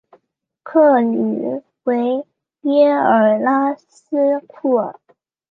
[0.63, 2.25] 克吕维
[2.61, 4.99] 耶尔拉斯库尔。